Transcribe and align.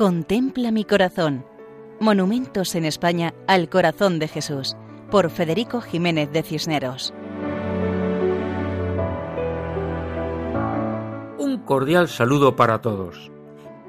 Contempla 0.00 0.70
mi 0.70 0.86
corazón. 0.86 1.44
Monumentos 2.00 2.74
en 2.74 2.86
España 2.86 3.34
al 3.46 3.68
corazón 3.68 4.18
de 4.18 4.28
Jesús, 4.28 4.74
por 5.10 5.28
Federico 5.28 5.82
Jiménez 5.82 6.32
de 6.32 6.42
Cisneros. 6.42 7.12
Un 11.36 11.58
cordial 11.66 12.08
saludo 12.08 12.56
para 12.56 12.80
todos. 12.80 13.30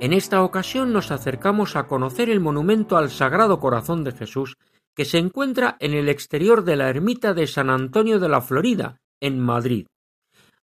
En 0.02 0.12
esta 0.12 0.44
ocasión 0.44 0.92
nos 0.92 1.12
acercamos 1.12 1.78
a 1.78 1.88
conocer 1.88 2.30
el 2.30 2.42
monumento 2.42 2.98
al 2.98 3.10
Sagrado 3.10 3.62
Corazón 3.62 4.04
de 4.04 4.12
Jesús 4.12 4.58
que 4.94 5.06
se 5.06 5.18
encuentra 5.18 5.78
en 5.80 5.94
el 5.94 6.10
exterior 6.10 6.66
de 6.66 6.76
la 6.76 6.90
ermita 6.90 7.34
de 7.34 7.48
San 7.48 7.70
Antonio 7.70 8.20
de 8.20 8.28
la 8.28 8.42
Florida, 8.42 8.98
en 9.22 9.40
Madrid. 9.40 9.88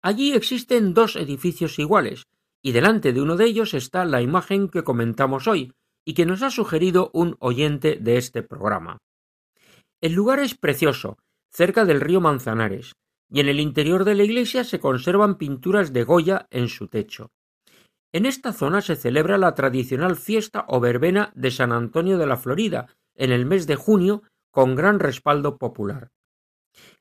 Allí 0.01 0.32
existen 0.32 0.93
dos 0.93 1.18
edificios 1.18 1.79
iguales, 1.79 2.28
y 2.63 2.71
delante 2.71 3.11
de 3.11 3.21
uno 3.21 3.35
de 3.35 3.45
ellos 3.45 3.73
está 3.73 4.05
la 4.05 4.21
imagen 4.21 4.69
que 4.69 4.83
comentamos 4.83 5.47
hoy 5.47 5.73
y 6.05 6.13
que 6.13 6.25
nos 6.25 6.41
ha 6.41 6.49
sugerido 6.49 7.11
un 7.13 7.36
oyente 7.39 7.97
de 7.99 8.17
este 8.17 8.41
programa. 8.41 8.97
El 10.01 10.13
lugar 10.13 10.39
es 10.39 10.55
precioso, 10.55 11.17
cerca 11.51 11.86
del 11.86 12.01
río 12.01 12.21
Manzanares, 12.21 12.93
y 13.29 13.41
en 13.41 13.49
el 13.49 13.59
interior 13.59 14.05
de 14.05 14.15
la 14.15 14.23
iglesia 14.23 14.63
se 14.63 14.79
conservan 14.79 15.37
pinturas 15.37 15.91
de 15.91 16.03
Goya 16.03 16.47
en 16.51 16.69
su 16.69 16.87
techo. 16.87 17.31
En 18.13 18.25
esta 18.25 18.53
zona 18.53 18.81
se 18.81 18.95
celebra 18.95 19.37
la 19.37 19.55
tradicional 19.55 20.15
fiesta 20.15 20.65
o 20.67 20.79
verbena 20.79 21.31
de 21.36 21.51
San 21.51 21.71
Antonio 21.71 22.17
de 22.17 22.27
la 22.27 22.37
Florida 22.37 22.87
en 23.15 23.31
el 23.31 23.45
mes 23.45 23.67
de 23.67 23.75
junio 23.75 24.23
con 24.51 24.75
gran 24.75 25.00
respaldo 25.00 25.57
popular. 25.57 26.11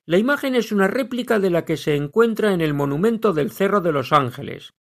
La 0.06 0.18
imagen 0.18 0.54
es 0.54 0.72
una 0.72 0.88
réplica 0.88 1.38
de 1.38 1.50
la 1.50 1.64
que 1.64 1.76
se 1.76 1.94
encuentra 1.94 2.52
en 2.52 2.60
el 2.60 2.74
monumento 2.74 3.32
del 3.32 3.50
Cerro 3.50 3.80
de 3.80 3.92
los 3.92 4.12
Ángeles, 4.12 4.72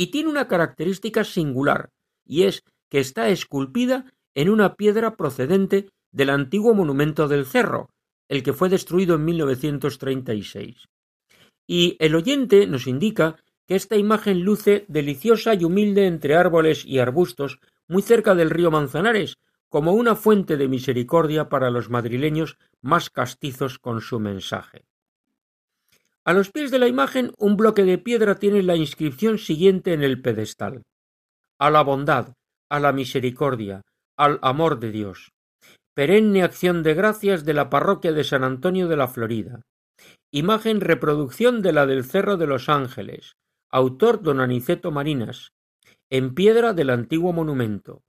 y 0.00 0.06
tiene 0.06 0.30
una 0.30 0.48
característica 0.48 1.24
singular, 1.24 1.90
y 2.24 2.44
es 2.44 2.64
que 2.88 3.00
está 3.00 3.28
esculpida 3.28 4.10
en 4.34 4.48
una 4.48 4.74
piedra 4.76 5.14
procedente 5.14 5.90
del 6.10 6.30
antiguo 6.30 6.72
monumento 6.72 7.28
del 7.28 7.44
cerro, 7.44 7.90
el 8.26 8.42
que 8.42 8.54
fue 8.54 8.70
destruido 8.70 9.16
en 9.16 9.26
1936. 9.26 10.88
Y 11.66 11.96
el 11.98 12.14
oyente 12.14 12.66
nos 12.66 12.86
indica 12.86 13.36
que 13.66 13.74
esta 13.74 13.96
imagen 13.98 14.40
luce 14.40 14.86
deliciosa 14.88 15.52
y 15.52 15.64
humilde 15.64 16.06
entre 16.06 16.34
árboles 16.34 16.86
y 16.86 16.98
arbustos 16.98 17.58
muy 17.86 18.00
cerca 18.00 18.34
del 18.34 18.48
río 18.48 18.70
Manzanares, 18.70 19.36
como 19.68 19.92
una 19.92 20.16
fuente 20.16 20.56
de 20.56 20.66
misericordia 20.66 21.50
para 21.50 21.68
los 21.68 21.90
madrileños 21.90 22.56
más 22.80 23.10
castizos 23.10 23.78
con 23.78 24.00
su 24.00 24.18
mensaje. 24.18 24.86
A 26.26 26.34
los 26.34 26.50
pies 26.50 26.70
de 26.70 26.78
la 26.78 26.86
imagen 26.86 27.32
un 27.38 27.56
bloque 27.56 27.84
de 27.84 27.96
piedra 27.96 28.34
tiene 28.34 28.62
la 28.62 28.76
inscripción 28.76 29.38
siguiente 29.38 29.94
en 29.94 30.02
el 30.02 30.20
pedestal. 30.20 30.82
A 31.58 31.70
la 31.70 31.82
bondad, 31.82 32.34
a 32.70 32.78
la 32.78 32.92
misericordia, 32.92 33.82
al 34.18 34.38
amor 34.42 34.80
de 34.80 34.90
Dios. 34.90 35.30
Perenne 35.94 36.42
acción 36.42 36.82
de 36.82 36.94
gracias 36.94 37.44
de 37.44 37.54
la 37.54 37.70
parroquia 37.70 38.12
de 38.12 38.24
San 38.24 38.44
Antonio 38.44 38.86
de 38.86 38.96
la 38.96 39.08
Florida. 39.08 39.62
Imagen 40.30 40.80
reproducción 40.80 41.62
de 41.62 41.72
la 41.72 41.86
del 41.86 42.04
Cerro 42.04 42.36
de 42.36 42.46
los 42.46 42.68
Ángeles. 42.68 43.32
Autor 43.70 44.22
don 44.22 44.40
Aniceto 44.40 44.90
Marinas. 44.90 45.52
En 46.10 46.34
piedra 46.34 46.74
del 46.74 46.90
antiguo 46.90 47.32
monumento. 47.32 48.02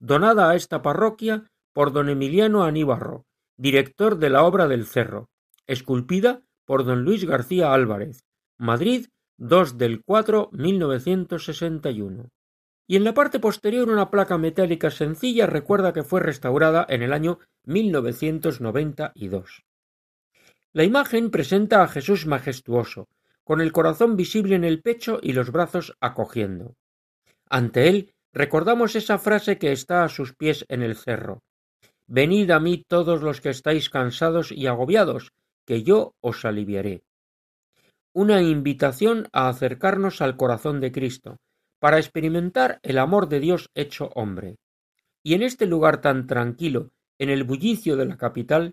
Donada 0.00 0.50
a 0.50 0.54
esta 0.54 0.82
parroquia 0.82 1.46
por 1.72 1.92
don 1.92 2.08
Emiliano 2.08 2.62
Aníbarro, 2.62 3.24
director 3.56 4.18
de 4.18 4.30
la 4.30 4.44
obra 4.44 4.68
del 4.68 4.86
Cerro. 4.86 5.28
Esculpida 5.66 6.42
por 6.64 6.84
don 6.84 7.04
Luis 7.04 7.24
García 7.24 7.72
Álvarez, 7.72 8.24
Madrid, 8.58 9.06
2 9.36 9.78
del 9.78 10.02
4 10.02 10.50
1961. 10.52 12.30
Y 12.86 12.96
en 12.96 13.04
la 13.04 13.14
parte 13.14 13.40
posterior 13.40 13.88
una 13.88 14.10
placa 14.10 14.38
metálica 14.38 14.90
sencilla 14.90 15.46
recuerda 15.46 15.92
que 15.92 16.04
fue 16.04 16.20
restaurada 16.20 16.86
en 16.88 17.02
el 17.02 17.12
año 17.12 17.38
1992. 17.64 19.64
La 20.72 20.84
imagen 20.84 21.30
presenta 21.30 21.82
a 21.82 21.88
Jesús 21.88 22.26
majestuoso, 22.26 23.08
con 23.44 23.60
el 23.60 23.72
corazón 23.72 24.16
visible 24.16 24.56
en 24.56 24.64
el 24.64 24.82
pecho 24.82 25.18
y 25.22 25.32
los 25.32 25.52
brazos 25.52 25.96
acogiendo. 26.00 26.76
Ante 27.48 27.88
él 27.88 28.14
recordamos 28.32 28.96
esa 28.96 29.18
frase 29.18 29.58
que 29.58 29.72
está 29.72 30.04
a 30.04 30.08
sus 30.08 30.34
pies 30.34 30.64
en 30.68 30.82
el 30.82 30.96
cerro. 30.96 31.42
Venid 32.06 32.50
a 32.50 32.60
mí 32.60 32.84
todos 32.86 33.22
los 33.22 33.40
que 33.40 33.50
estáis 33.50 33.88
cansados 33.88 34.52
y 34.52 34.66
agobiados, 34.66 35.32
que 35.64 35.82
yo 35.82 36.14
os 36.20 36.44
aliviaré. 36.44 37.04
Una 38.12 38.42
invitación 38.42 39.28
a 39.32 39.48
acercarnos 39.48 40.20
al 40.20 40.36
corazón 40.36 40.80
de 40.80 40.92
Cristo, 40.92 41.38
para 41.84 41.98
experimentar 41.98 42.80
el 42.82 42.98
amor 42.98 43.28
de 43.28 43.40
Dios 43.40 43.70
hecho 43.74 44.10
hombre. 44.14 44.56
Y 45.22 45.34
en 45.34 45.42
este 45.42 45.66
lugar 45.66 46.00
tan 46.00 46.26
tranquilo, 46.26 46.92
en 47.18 47.28
el 47.28 47.44
bullicio 47.44 47.96
de 47.96 48.06
la 48.06 48.16
capital, 48.16 48.72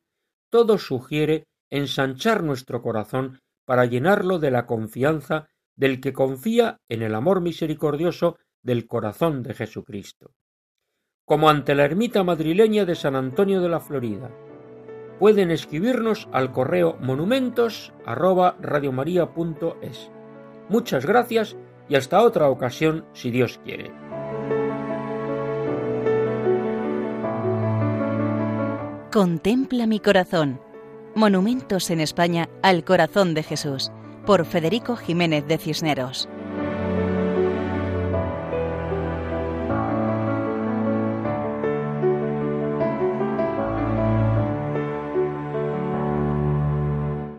todo 0.50 0.78
sugiere 0.78 1.47
ensanchar 1.69 2.44
nuestro 2.44 2.81
corazón 2.81 3.41
para 3.66 3.85
llenarlo 3.85 4.40
de 4.40 4.52
la 4.52 4.66
confianza 4.66 5.50
del 5.75 6.00
que 6.02 6.13
confía 6.13 6.79
en 6.90 7.02
el 7.02 7.16
amor 7.16 7.41
misericordioso 7.41 8.38
del 8.62 8.88
corazón 8.88 9.44
de 9.44 9.53
Jesucristo. 9.53 10.34
Como 11.25 11.50
ante 11.50 11.75
la 11.75 11.85
ermita 11.85 12.23
madrileña 12.23 12.85
de 12.85 12.96
San 12.96 13.16
Antonio 13.16 13.62
de 13.62 13.69
la 13.69 13.79
Florida, 13.79 14.31
pueden 15.22 15.52
escribirnos 15.52 16.28
al 16.32 16.52
correo 16.52 16.98
monumentos 17.00 17.94
Muchas 20.68 21.06
gracias 21.06 21.56
y 21.88 21.96
hasta 21.96 22.24
otra 22.24 22.50
ocasión 22.50 23.06
si 23.14 23.30
Dios 23.30 23.59
quiere. 23.64 23.92
Contempla 29.12 29.86
mi 29.86 30.00
corazón. 30.00 30.59
Monumentos 31.14 31.92
en 31.92 32.00
España 32.00 32.50
al 32.64 32.84
corazón 32.84 33.36
de 33.36 33.44
Jesús 33.44 33.92
por 34.26 34.44
Federico 34.44 34.96
Jiménez 34.96 35.46
de 35.46 35.59
Cisneros. 35.59 36.30